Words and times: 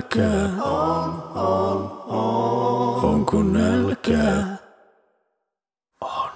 nälkää? 0.00 0.62
On, 0.62 1.22
on, 1.34 2.02
on. 2.06 3.04
Onko 3.04 3.42
nälkää? 3.42 4.56
On. 6.00 6.30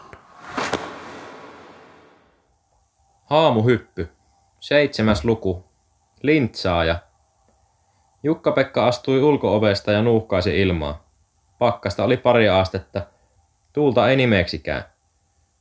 Haamuhyppy. 3.24 4.08
Seitsemäs 4.60 5.24
luku. 5.24 5.64
Lintsaaja. 6.22 6.98
Jukka-Pekka 8.22 8.86
astui 8.86 9.22
ulkoovesta 9.22 9.92
ja 9.92 10.02
nuuhkaisi 10.02 10.60
ilmaa. 10.60 11.04
Pakkasta 11.58 12.04
oli 12.04 12.16
pari 12.16 12.48
astetta. 12.48 13.06
Tuulta 13.72 14.08
ei 14.08 14.16
nimeksikään. 14.16 14.84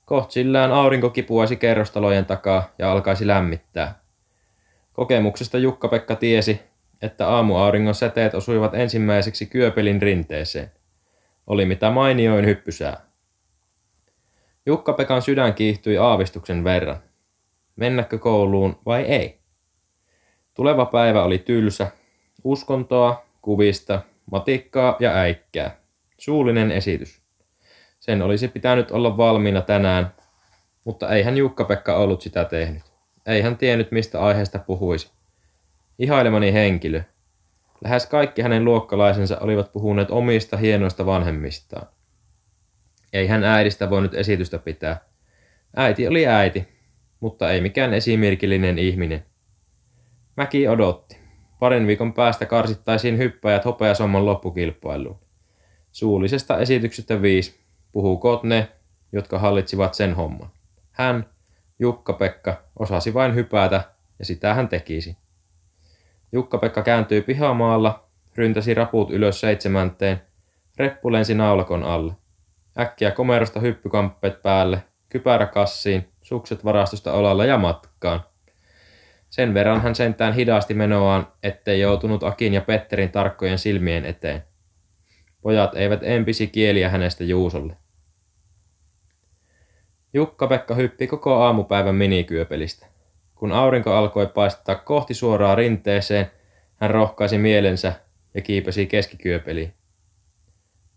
Kohtsillään 0.06 0.72
aurinko 0.72 1.10
kipuaisi 1.10 1.56
kerrostalojen 1.56 2.26
takaa 2.26 2.64
ja 2.80 2.92
alkaisi 2.92 3.28
lämmittää. 3.28 4.00
Kokemuksesta 4.94 5.58
Jukka-Pekka 5.58 6.16
tiesi, 6.16 6.73
että 7.02 7.30
aamuauringon 7.30 7.96
säteet 7.96 8.34
osuivat 8.34 8.76
ensimmäiseksi 8.76 9.46
kyöpelin 9.46 10.02
rinteeseen. 10.02 10.72
Oli 11.48 11.66
mitä 11.66 11.92
mainioin 11.92 12.46
hyppysää. 12.46 13.02
Jukka-Pekan 14.66 15.22
sydän 15.22 15.54
kiihtyi 15.54 15.98
aavistuksen 15.98 16.64
verran. 16.64 16.98
Mennäkö 17.76 18.18
kouluun 18.18 18.80
vai 18.86 19.02
ei? 19.02 19.40
Tuleva 20.54 20.86
päivä 20.86 21.24
oli 21.24 21.38
tylsä. 21.38 21.88
Uskontoa, 22.44 23.26
kuvista, 23.42 24.02
matikkaa 24.32 24.96
ja 25.00 25.12
äikkää. 25.16 25.78
Suullinen 26.18 26.72
esitys. 26.72 27.22
Sen 28.00 28.22
olisi 28.22 28.48
pitänyt 28.48 28.92
olla 28.92 29.18
valmiina 29.18 29.62
tänään, 29.62 30.14
mutta 30.84 31.10
eihän 31.10 31.38
Jukka-Pekka 31.38 31.98
ollut 31.98 32.22
sitä 32.22 32.46
tehnyt. 32.46 32.84
Ei 33.26 33.42
hän 33.42 33.58
tiennyt, 33.58 33.92
mistä 33.92 34.22
aiheesta 34.22 34.60
puhuisi. 34.60 35.12
Ihailemani 36.00 36.54
henkilö. 36.54 37.02
Lähes 37.84 38.06
kaikki 38.06 38.42
hänen 38.42 38.66
luokkalaisensa 38.66 39.38
olivat 39.40 39.72
puhuneet 39.74 40.12
omista 40.12 40.58
hienoista 40.58 41.06
vanhemmistaan. 41.06 41.88
Ei 43.14 43.28
hän 43.28 43.44
äidistä 43.44 43.90
voinut 43.90 44.14
esitystä 44.14 44.60
pitää. 44.60 45.00
Äiti 45.76 46.08
oli 46.08 46.28
äiti, 46.28 46.68
mutta 47.20 47.52
ei 47.52 47.62
mikään 47.62 47.94
esimerkillinen 47.94 48.80
ihminen. 48.80 49.26
Mäki 50.38 50.68
odotti. 50.68 51.18
Parin 51.60 51.88
viikon 51.88 52.14
päästä 52.14 52.46
karsittaisiin 52.46 53.18
hyppäjät 53.18 53.66
hopeasomman 53.66 54.26
loppukilpailuun. 54.26 55.20
Suullisesta 55.92 56.60
esityksestä 56.60 57.22
viisi. 57.22 57.60
Puhukoot 57.92 58.44
ne, 58.44 58.68
jotka 59.12 59.40
hallitsivat 59.40 59.94
sen 59.94 60.14
homman. 60.14 60.50
Hän, 60.92 61.26
Jukka-Pekka, 61.80 62.64
osasi 62.80 63.14
vain 63.14 63.36
hypätä, 63.36 63.84
ja 64.20 64.26
sitä 64.26 64.54
hän 64.54 64.68
tekisi. 64.68 65.18
Jukka-Pekka 66.34 66.84
kääntyi 66.84 67.22
pihamaalla, 67.22 68.10
ryntäsi 68.36 68.74
raput 68.74 69.12
ylös 69.12 69.40
seitsemänteen, 69.40 70.22
reppu 70.78 71.12
lensi 71.12 71.36
naulakon 71.36 71.84
alle. 71.84 72.14
Äkkiä 72.80 73.12
komerosta 73.12 73.60
hyppykamppeet 73.60 74.42
päälle, 74.42 74.84
kypärä 75.10 75.46
kassiin, 75.46 76.10
sukset 76.22 76.66
varastosta 76.66 77.14
olalla 77.14 77.46
ja 77.46 77.58
matkaan. 77.58 78.24
Sen 79.30 79.54
verran 79.54 79.82
hän 79.82 79.96
sentään 79.96 80.34
hidasti 80.34 80.74
menoaan, 80.74 81.28
ettei 81.44 81.80
joutunut 81.80 82.24
Akin 82.24 82.54
ja 82.54 82.62
Petterin 82.62 83.12
tarkkojen 83.12 83.60
silmien 83.60 84.06
eteen. 84.06 84.44
Pojat 85.42 85.76
eivät 85.76 86.00
empisi 86.04 86.48
kieliä 86.48 86.90
hänestä 86.90 87.24
Juusolle. 87.24 87.78
Jukka-Pekka 90.14 90.76
hyppi 90.76 91.08
koko 91.08 91.44
aamupäivän 91.44 91.96
minikyöpelistä. 91.96 92.93
Kun 93.36 93.52
aurinko 93.52 93.94
alkoi 93.94 94.28
paistaa 94.28 94.76
kohti 94.76 95.14
suoraa 95.14 95.56
rinteeseen, 95.56 96.32
hän 96.76 96.90
rohkaisi 96.90 97.38
mielensä 97.38 97.94
ja 98.34 98.42
kiipesi 98.42 98.86
keskikyöpeliin. 98.86 99.74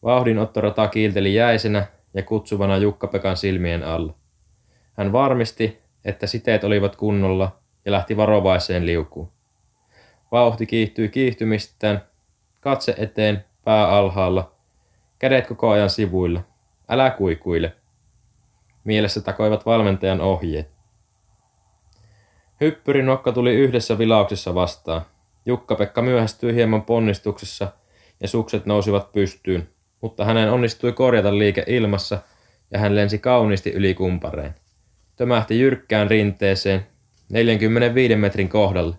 Vauhdinottorata 0.03 0.89
kiilteli 0.89 1.35
jäisenä 1.35 1.87
ja 2.15 2.23
kutsuvana 2.23 2.77
Jukka-Pekan 2.77 3.37
silmien 3.37 3.83
alla. 3.83 4.15
Hän 4.93 5.13
varmisti, 5.13 5.79
että 6.05 6.27
siteet 6.27 6.65
olivat 6.65 6.97
kunnolla 6.97 7.59
ja 7.85 7.93
lähti 7.93 8.17
varovaiseen 8.17 8.87
liukuun. 8.87 9.33
Vauhti 10.33 10.67
kiihtyi 10.67 11.09
kiihtymistään, 11.09 12.03
katse 12.61 12.95
eteen, 12.99 13.45
pää 13.65 13.89
alhaalla, 13.89 14.53
kädet 15.19 15.47
koko 15.47 15.71
ajan 15.71 15.91
sivuilla. 15.91 16.41
Älä 16.89 17.11
kuikuile. 17.11 17.73
Mielessä 18.85 19.21
takoivat 19.21 19.67
valmentajan 19.67 20.21
ohjeet. 20.21 20.76
Hyppyrin 22.61 23.07
nokka 23.07 23.33
tuli 23.33 23.55
yhdessä 23.55 23.99
vilauksessa 23.99 24.55
vastaan. 24.55 25.03
Jukka-Pekka 25.47 26.03
myöhästyi 26.03 26.55
hieman 26.55 26.83
ponnistuksessa 26.83 27.69
ja 28.21 28.29
sukset 28.29 28.67
nousivat 28.67 29.13
pystyyn, 29.13 29.69
mutta 30.01 30.25
hänen 30.25 30.53
onnistui 30.53 30.93
korjata 30.93 31.39
liike 31.39 31.65
ilmassa 31.67 32.19
ja 32.71 32.79
hän 32.79 32.97
lensi 32.97 33.19
kauniisti 33.19 33.71
yli 33.71 33.95
kumpareen. 33.95 34.55
Tömähti 35.17 35.61
jyrkkään 35.61 36.11
rinteeseen 36.11 36.87
45 37.29 38.17
metrin 38.17 38.49
kohdalle. 38.49 38.97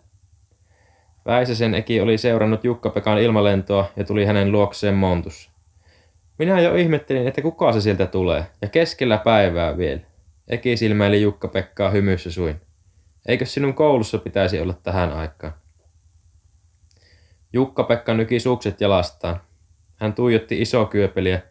Väisäsen 1.25 1.75
Eki 1.75 2.01
oli 2.01 2.17
seurannut 2.17 2.63
Jukka-Pekan 2.63 3.17
ilmalentoa 3.17 3.91
ja 3.95 4.03
tuli 4.03 4.25
hänen 4.25 4.51
luokseen 4.51 4.95
montussa. 4.95 5.51
Minä 6.39 6.61
jo 6.61 6.75
ihmettelin, 6.75 7.27
että 7.27 7.41
kuka 7.41 7.73
se 7.73 7.81
sieltä 7.81 8.05
tulee, 8.05 8.45
ja 8.61 8.67
keskellä 8.67 9.17
päivää 9.17 9.77
vielä. 9.77 10.01
Eki 10.47 10.77
silmäili 10.77 11.21
Jukka-Pekkaa 11.21 11.89
hymyssä 11.89 12.31
suin. 12.31 12.66
Eikö 13.27 13.45
sinun 13.45 13.73
koulussa 13.73 14.17
pitäisi 14.17 14.61
olla 14.61 14.73
tähän 14.73 15.13
aikaan? 15.13 15.53
Jukka-Pekka 17.53 18.13
nyki 18.13 18.39
sukset 18.39 18.81
jalastaan. 18.81 19.41
Hän 19.95 20.13
tuijotti 20.13 20.61
iso 20.61 20.85
kyöpeliä, 20.85 21.41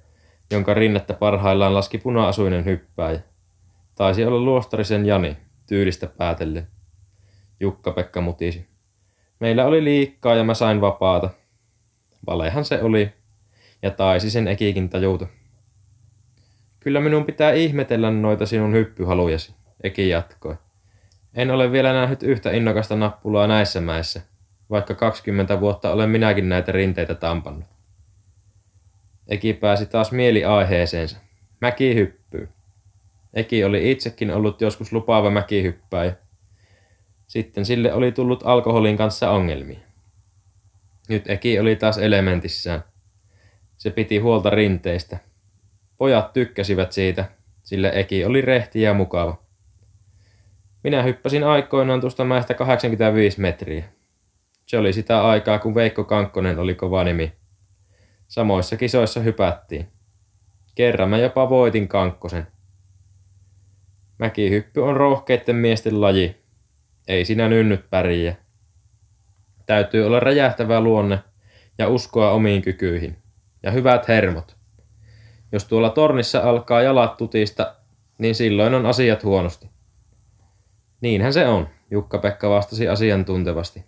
jonka 0.50 0.74
rinnettä 0.74 1.14
parhaillaan 1.14 1.74
laski 1.74 1.98
puna-asuinen 1.98 2.64
hyppääjä. 2.64 3.20
Taisi 3.94 4.24
olla 4.24 4.40
luostarisen 4.40 5.06
Jani, 5.06 5.36
tyylistä 5.66 6.06
päätellen. 6.06 6.68
Jukka-Pekka 7.60 8.20
mutisi. 8.20 8.68
Meillä 9.40 9.66
oli 9.66 9.84
liikkaa 9.84 10.34
ja 10.34 10.44
mä 10.44 10.54
sain 10.54 10.80
vapaata. 10.80 11.30
Valehan 12.26 12.64
se 12.64 12.82
oli, 12.82 13.12
ja 13.82 13.90
taisi 13.90 14.30
sen 14.30 14.48
Ekikin 14.48 14.88
tajuta. 14.88 15.26
Kyllä 16.80 17.00
minun 17.00 17.24
pitää 17.24 17.52
ihmetellä 17.52 18.10
noita 18.10 18.46
sinun 18.46 18.72
hyppyhalujasi, 18.72 19.54
Eki 19.82 20.08
jatkoi. 20.08 20.56
En 21.36 21.50
ole 21.50 21.72
vielä 21.72 21.92
nähnyt 21.92 22.22
yhtä 22.22 22.50
innokasta 22.50 22.96
nappulaa 22.96 23.46
näissä 23.46 23.80
mäissä, 23.80 24.20
vaikka 24.70 24.94
20 24.94 25.60
vuotta 25.60 25.92
olen 25.92 26.10
minäkin 26.10 26.48
näitä 26.48 26.72
rinteitä 26.72 27.14
tampannut. 27.14 27.68
Eki 29.28 29.52
pääsi 29.52 29.86
taas 29.86 30.12
mieli 30.12 30.44
aiheeseensa. 30.44 31.16
Mäki 31.60 31.94
hyppyy. 31.94 32.48
Eki 33.34 33.64
oli 33.64 33.90
itsekin 33.90 34.30
ollut 34.30 34.60
joskus 34.60 34.92
lupaava 34.92 35.30
mäkihyppäjä. 35.30 36.16
Sitten 37.26 37.64
sille 37.64 37.92
oli 37.92 38.12
tullut 38.12 38.42
alkoholin 38.46 38.96
kanssa 38.96 39.30
ongelmia. 39.30 39.78
Nyt 41.08 41.30
Eki 41.30 41.58
oli 41.60 41.76
taas 41.76 41.98
elementissään. 41.98 42.84
Se 43.76 43.90
piti 43.90 44.18
huolta 44.18 44.50
rinteistä. 44.50 45.18
Pojat 45.96 46.32
tykkäsivät 46.32 46.92
siitä, 46.92 47.24
sillä 47.62 47.90
Eki 47.90 48.24
oli 48.24 48.40
rehti 48.40 48.82
ja 48.82 48.94
mukava. 48.94 49.45
Minä 50.86 51.02
hyppäsin 51.02 51.44
aikoinaan 51.44 52.00
tuosta 52.00 52.24
mäestä 52.24 52.54
85 52.54 53.40
metriä. 53.40 53.84
Se 54.66 54.78
oli 54.78 54.92
sitä 54.92 55.26
aikaa, 55.28 55.58
kun 55.58 55.74
Veikko 55.74 56.04
Kankkonen 56.04 56.58
oli 56.58 56.74
kova 56.74 57.04
nimi. 57.04 57.32
Samoissa 58.28 58.76
kisoissa 58.76 59.20
hypättiin. 59.20 59.88
Kerran 60.74 61.08
mä 61.08 61.18
jopa 61.18 61.50
voitin 61.50 61.88
Kankkosen. 61.88 62.46
Mäkihyppy 64.18 64.80
on 64.80 64.96
rohkeitten 64.96 65.56
miesten 65.56 66.00
laji. 66.00 66.36
Ei 67.08 67.24
sinä 67.24 67.48
nynnyt 67.48 67.90
pärjää. 67.90 68.34
Täytyy 69.66 70.06
olla 70.06 70.20
räjähtävä 70.20 70.80
luonne 70.80 71.18
ja 71.78 71.88
uskoa 71.88 72.30
omiin 72.30 72.62
kykyihin. 72.62 73.16
Ja 73.62 73.70
hyvät 73.70 74.08
hermot. 74.08 74.56
Jos 75.52 75.64
tuolla 75.64 75.90
tornissa 75.90 76.40
alkaa 76.40 76.82
jalat 76.82 77.16
tutista, 77.16 77.74
niin 78.18 78.34
silloin 78.34 78.74
on 78.74 78.86
asiat 78.86 79.24
huonosti. 79.24 79.75
Niinhän 81.00 81.32
se 81.32 81.48
on, 81.48 81.68
Jukka-Pekka 81.90 82.50
vastasi 82.50 82.88
asiantuntevasti. 82.88 83.84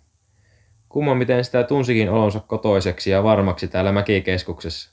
Kumma 0.89 1.15
miten 1.15 1.45
sitä 1.45 1.63
tunsikin 1.63 2.09
olonsa 2.09 2.39
kotoiseksi 2.39 3.09
ja 3.09 3.23
varmaksi 3.23 3.67
täällä 3.67 3.91
mäkikeskuksessa. 3.91 4.91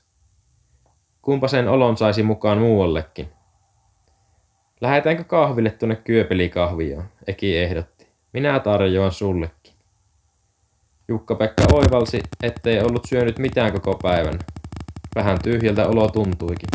Kumpa 1.21 1.47
sen 1.47 1.67
olon 1.67 1.97
saisi 1.97 2.23
mukaan 2.23 2.57
muuallekin. 2.57 3.29
Lähetäänkö 4.81 5.23
kahville 5.23 5.69
tuonne 5.69 5.95
Kyöpelikahvioon, 5.95 7.05
Eki 7.27 7.57
ehdotti. 7.57 8.07
Minä 8.33 8.59
tarjoan 8.59 9.11
sullekin. 9.11 9.73
Jukka-Pekka 11.07 11.63
oivalsi, 11.73 12.21
ettei 12.43 12.81
ollut 12.81 13.05
syönyt 13.05 13.39
mitään 13.39 13.73
koko 13.73 13.99
päivän. 14.03 14.39
Vähän 15.15 15.39
tyhjältä 15.43 15.87
olo 15.87 16.07
tuntuikin. 16.07 16.69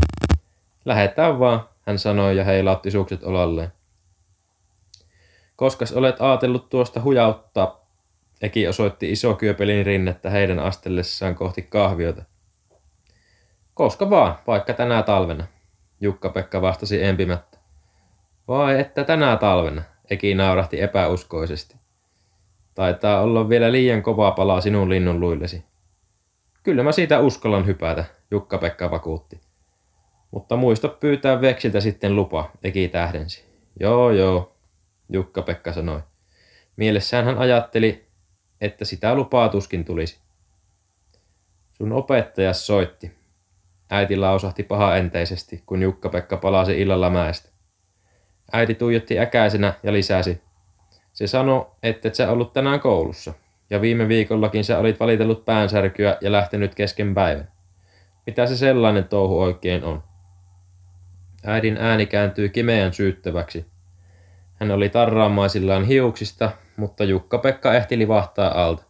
Lähetään 0.85 1.39
vaan, 1.39 1.61
hän 1.87 1.99
sanoi 1.99 2.37
ja 2.37 2.45
heilautti 2.45 2.91
sukset 2.91 3.25
olalleen. 3.25 3.73
Koskas 5.57 5.93
olet 5.93 6.21
aatellut 6.21 6.69
tuosta 6.69 7.03
hujauttaa, 7.03 7.83
Eki 8.43 8.69
osoitti 8.69 9.13
iso 9.13 9.35
kyöpelin 9.35 9.87
rinnettä 9.87 10.31
heidän 10.31 10.59
astellessaan 10.59 11.35
kohti 11.35 11.63
kahviota. 11.63 12.23
Koska 13.75 14.11
vaan, 14.11 14.39
vaikka 14.47 14.73
tänä 14.73 15.03
talvena, 15.03 15.47
Jukka-Pekka 16.01 16.63
vastasi 16.63 17.05
empimättä. 17.05 17.59
Vai 18.49 18.81
että 18.81 19.05
tänä 19.05 19.37
talvena, 19.37 19.83
Eki 20.11 20.35
naurahti 20.35 20.81
epäuskoisesti. 20.81 21.77
Taitaa 22.75 23.21
olla 23.21 23.49
vielä 23.49 23.73
liian 23.73 24.03
kova 24.03 24.31
palaa 24.31 24.61
sinun 24.61 24.89
linnun 24.91 25.21
luillesi. 25.21 25.65
Kyllä 26.63 26.83
mä 26.83 26.93
siitä 26.93 27.21
uskallan 27.21 27.67
hypätä, 27.67 28.05
Jukka-Pekka 28.31 28.91
vakuutti. 28.91 29.41
Mutta 30.31 30.57
muista 30.57 30.89
pyytää 30.89 31.41
veksiltä 31.41 31.81
sitten 31.81 32.17
lupa, 32.17 32.51
Eki 32.65 32.89
tähdensi. 32.89 33.45
Joo, 33.81 34.11
joo, 34.11 34.52
Jukka-Pekka 35.13 35.73
sanoi. 35.73 36.01
Mielessään 36.77 37.25
hän 37.25 37.39
ajatteli, 37.39 38.07
että 38.61 38.85
sitä 38.85 39.15
lupaa 39.15 39.49
tuskin 39.49 39.85
tulisi. 39.85 40.21
Sun 41.73 41.93
opettaja 41.93 42.53
soitti. 42.53 43.13
Äiti 43.91 44.17
lausahti 44.17 44.63
paha 44.63 44.97
enteisesti, 44.97 45.63
kun 45.67 45.83
Jukka-Pekka 45.83 46.37
palasi 46.37 46.81
illalla 46.81 47.11
mäestä. 47.11 47.49
Äiti 48.53 48.75
tuijotti 48.75 49.19
äkäisenä 49.19 49.75
ja 49.83 49.93
lisäsi. 49.93 50.41
Se 51.13 51.27
sanoi, 51.27 51.67
että 51.83 52.09
et 52.09 52.15
sä 52.15 52.31
ollut 52.31 52.53
tänään 52.53 52.81
koulussa, 52.81 53.33
ja 53.71 53.81
viime 53.81 54.09
viikollakin 54.09 54.65
sä 54.65 54.79
olit 54.79 55.01
valitellut 55.01 55.45
päänsärkyä 55.45 56.17
ja 56.21 56.33
lähtenyt 56.33 56.75
kesken 56.75 57.15
päivän. 57.15 57.53
Mitä 58.27 58.47
se 58.47 58.57
sellainen 58.57 59.05
touhu 59.05 59.41
oikein 59.41 59.85
on? 59.85 60.03
Äidin 61.45 61.77
ääni 61.77 62.07
kääntyi 62.07 62.49
kimeän 62.49 62.93
syyttäväksi. 62.93 63.72
Hän 64.63 64.71
oli 64.71 64.89
tarraamaisillaan 64.89 65.85
hiuksista, 65.85 66.51
mutta 66.77 67.05
Jukka-Pekka 67.05 67.75
ehti 67.75 67.99
livahtaa 67.99 68.67
alta. 68.67 68.83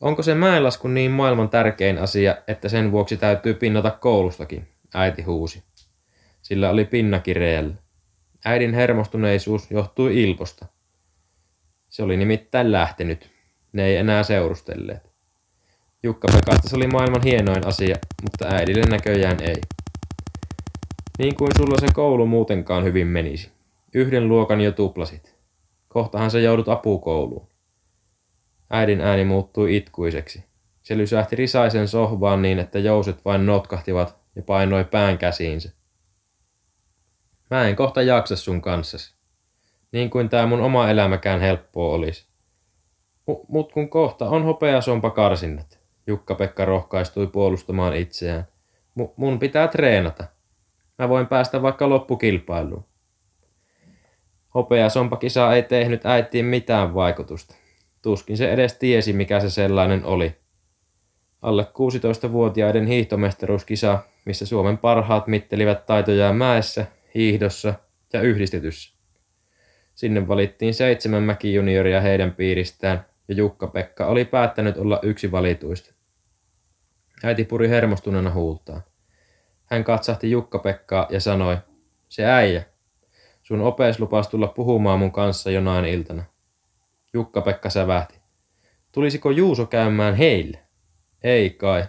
Onko 0.00 0.22
se 0.22 0.34
mäenlasku 0.34 0.88
niin 0.88 1.10
maailman 1.10 1.48
tärkein 1.48 1.98
asia, 1.98 2.36
että 2.48 2.68
sen 2.68 2.92
vuoksi 2.92 3.16
täytyy 3.16 3.54
pinnata 3.54 3.90
koulustakin, 3.90 4.68
äiti 4.94 5.22
huusi. 5.22 5.62
Sillä 6.42 6.70
oli 6.70 6.84
pinna 6.84 7.18
kireellä. 7.18 7.74
Äidin 8.44 8.74
hermostuneisuus 8.74 9.70
johtui 9.70 10.22
Ilposta. 10.22 10.66
Se 11.88 12.02
oli 12.02 12.16
nimittäin 12.16 12.72
lähtenyt. 12.72 13.30
Ne 13.72 13.84
ei 13.84 13.96
enää 13.96 14.22
seurustelleet. 14.22 15.10
Jukka 16.02 16.28
Pekasta 16.32 16.68
se 16.68 16.76
oli 16.76 16.86
maailman 16.86 17.22
hienoin 17.24 17.66
asia, 17.66 17.96
mutta 18.22 18.46
äidille 18.54 18.84
näköjään 18.90 19.36
ei. 19.40 19.60
Niin 21.18 21.36
kuin 21.36 21.50
sulla 21.56 21.76
se 21.80 21.86
koulu 21.94 22.26
muutenkaan 22.26 22.84
hyvin 22.84 23.06
menisi. 23.06 23.55
Yhden 23.96 24.28
luokan 24.28 24.60
jo 24.60 24.72
tuplasit. 24.72 25.36
Kohtahan 25.88 26.30
sä 26.30 26.38
joudut 26.38 26.68
apukouluun. 26.68 27.48
Äidin 28.70 29.00
ääni 29.00 29.24
muuttui 29.24 29.76
itkuiseksi. 29.76 30.44
Se 30.82 30.98
lysähti 30.98 31.36
risaisen 31.36 31.88
sohvaan 31.88 32.42
niin, 32.42 32.58
että 32.58 32.78
jouset 32.78 33.24
vain 33.24 33.46
notkahtivat 33.46 34.16
ja 34.34 34.42
painoi 34.42 34.84
pään 34.84 35.18
käsiinsä. 35.18 35.72
Mä 37.50 37.68
en 37.68 37.76
kohta 37.76 38.02
jaksa 38.02 38.36
sun 38.36 38.62
kanssasi. 38.62 39.14
Niin 39.92 40.10
kuin 40.10 40.28
tää 40.28 40.46
mun 40.46 40.60
oma 40.60 40.90
elämäkään 40.90 41.40
helppoa 41.40 41.94
olisi. 41.94 42.26
M- 43.26 43.46
mut 43.48 43.72
kun 43.72 43.90
kohta 43.90 44.28
on 44.28 44.44
hopeasompa 44.44 45.10
karsinnat. 45.10 45.78
Jukka-Pekka 46.06 46.64
rohkaistui 46.64 47.26
puolustamaan 47.26 47.96
itseään. 47.96 48.46
M- 48.94 49.12
mun 49.16 49.38
pitää 49.38 49.68
treenata. 49.68 50.24
Mä 50.98 51.08
voin 51.08 51.26
päästä 51.26 51.62
vaikka 51.62 51.88
loppukilpailuun. 51.88 52.84
Hopeasompakisa 54.56 55.54
ei 55.54 55.62
tehnyt 55.62 56.06
äitiin 56.06 56.44
mitään 56.44 56.94
vaikutusta. 56.94 57.54
Tuskin 58.02 58.36
se 58.36 58.52
edes 58.52 58.74
tiesi, 58.74 59.12
mikä 59.12 59.40
se 59.40 59.50
sellainen 59.50 60.04
oli. 60.04 60.36
Alle 61.42 61.62
16-vuotiaiden 61.62 62.86
hiihtomestaruuskisa, 62.86 63.98
missä 64.24 64.46
Suomen 64.46 64.78
parhaat 64.78 65.26
mittelivät 65.26 65.86
taitojaan 65.86 66.36
mäessä, 66.36 66.86
hiihdossa 67.14 67.74
ja 68.12 68.20
yhdistetyssä. 68.20 68.96
Sinne 69.94 70.28
valittiin 70.28 70.74
seitsemän 70.74 71.22
mäkijunioria 71.22 72.00
heidän 72.00 72.32
piiristään, 72.32 73.06
ja 73.28 73.34
Jukka-Pekka 73.34 74.06
oli 74.06 74.24
päättänyt 74.24 74.76
olla 74.76 75.00
yksi 75.02 75.32
valituista. 75.32 75.94
Äiti 77.24 77.44
puri 77.44 77.68
hermostuneena 77.68 78.30
huultaan. 78.30 78.82
Hän 79.64 79.84
katsahti 79.84 80.30
Jukka-Pekkaa 80.30 81.06
ja 81.10 81.20
sanoi, 81.20 81.56
se 82.08 82.24
äijä, 82.24 82.64
sun 83.46 83.60
opees 83.60 84.00
lupas 84.00 84.28
tulla 84.28 84.46
puhumaan 84.48 84.98
mun 84.98 85.12
kanssa 85.12 85.50
jonain 85.50 85.84
iltana. 85.84 86.24
Jukka-Pekka 87.12 87.70
sävähti. 87.70 88.20
Tulisiko 88.92 89.30
Juuso 89.30 89.66
käymään 89.66 90.14
heille? 90.14 90.58
Ei 91.22 91.50
kai. 91.50 91.84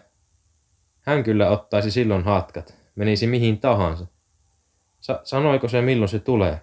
Hän 1.02 1.24
kyllä 1.24 1.50
ottaisi 1.50 1.92
silloin 1.92 2.24
hatkat, 2.24 2.76
menisi 2.96 3.28
mihin 3.28 3.60
tahansa. 3.60 4.06
Sa- 5.00 5.22
sanoiko 5.24 5.68
se 5.68 5.82
milloin 5.82 6.10
se 6.10 6.20
tulee? 6.20 6.62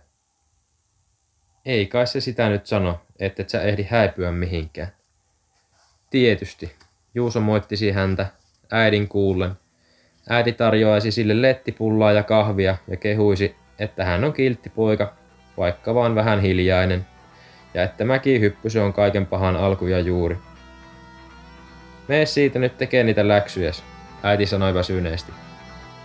Ei 1.65 1.87
kai 1.87 2.07
se 2.07 2.21
sitä 2.21 2.49
nyt 2.49 2.67
sano, 2.67 3.01
että 3.19 3.43
et 3.43 3.49
sä 3.49 3.63
ehdi 3.63 3.83
häipyä 3.83 4.33
mihinkään. 4.33 4.93
Tietysti. 6.11 6.73
Juuso 7.15 7.41
moittisi 7.41 7.91
häntä, 7.91 8.27
äidin 8.71 9.09
kuullen. 9.09 9.53
Äiti 10.29 10.53
tarjoaisi 10.53 11.11
sille 11.11 11.43
lettipullaa 11.43 12.13
ja 12.13 12.23
kahvia 12.23 12.77
ja 12.89 12.97
kehuisi, 12.97 13.57
että 13.79 14.05
hän 14.05 14.25
on 14.25 14.33
kiltti 14.33 14.71
poika, 14.71 15.13
vaikka 15.57 15.95
vaan 15.95 16.15
vähän 16.15 16.41
hiljainen, 16.41 17.07
ja 17.75 17.83
että 17.83 18.05
mäkihyppy 18.05 18.69
on 18.85 18.93
kaiken 18.93 19.27
pahan 19.27 19.57
alku 19.57 19.87
ja 19.87 20.01
juuri. 20.01 20.39
Mee 22.09 22.27
siitä 22.27 22.59
nyt 22.59 22.79
tekee 22.79 23.05
niitä 23.05 23.29
läksyjä, 23.29 23.73
äiti 24.23 24.47
sanoi 24.47 24.75
väsyneesti. 24.75 25.33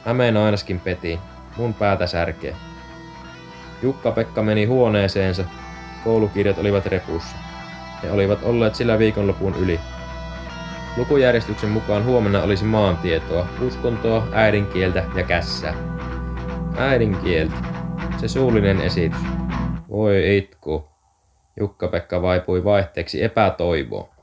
Mä 0.06 0.13
menen 0.13 0.38
ainakin 0.38 0.80
petiin, 0.80 1.19
mun 1.57 1.74
päätä 1.74 2.07
särkee. 2.07 2.56
Jukka-Pekka 3.83 4.44
meni 4.44 4.66
huoneeseensa, 4.66 5.44
koulukirjat 6.04 6.57
olivat 6.57 6.86
repussa. 6.86 7.36
Ne 8.04 8.12
olivat 8.12 8.44
olleet 8.44 8.75
sillä 8.75 9.00
viikonlopun 9.00 9.56
yli. 9.56 9.80
Lukujärjestyksen 10.98 11.69
mukaan 11.69 12.06
huomenna 12.06 12.42
olisi 12.42 12.66
maantietoa, 12.66 13.48
uskontoa, 13.62 14.27
äidinkieltä 14.31 15.04
ja 15.16 15.24
kässää. 15.24 15.99
Äidinkieltä. 16.80 17.56
Se 18.18 18.28
suullinen 18.28 18.81
esitys. 18.81 19.20
Voi 19.90 20.38
itku. 20.38 20.90
Jukka-Pekka 21.59 22.21
vaipui 22.21 22.64
vaihteeksi 22.64 23.24
epätoivoon. 23.24 24.19